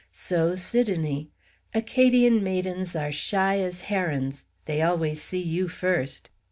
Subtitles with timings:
[0.11, 1.29] So Sidonie.
[1.75, 4.45] Acadian maidens are shy as herons.
[4.65, 6.31] They always see you first.